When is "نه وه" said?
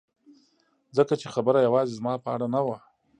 2.55-2.77